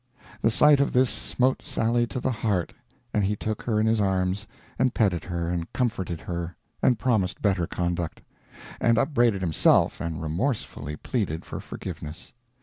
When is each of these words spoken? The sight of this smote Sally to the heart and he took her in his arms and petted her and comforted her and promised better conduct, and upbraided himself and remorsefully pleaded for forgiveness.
The 0.41 0.49
sight 0.49 0.79
of 0.79 0.93
this 0.93 1.11
smote 1.11 1.61
Sally 1.61 2.07
to 2.07 2.19
the 2.19 2.31
heart 2.31 2.73
and 3.13 3.23
he 3.23 3.35
took 3.35 3.61
her 3.61 3.79
in 3.79 3.85
his 3.85 4.01
arms 4.01 4.47
and 4.79 4.95
petted 4.95 5.23
her 5.25 5.47
and 5.47 5.71
comforted 5.73 6.21
her 6.21 6.55
and 6.81 6.97
promised 6.97 7.39
better 7.39 7.67
conduct, 7.67 8.19
and 8.79 8.97
upbraided 8.97 9.41
himself 9.41 10.01
and 10.01 10.19
remorsefully 10.19 10.95
pleaded 10.95 11.45
for 11.45 11.59
forgiveness. 11.59 12.33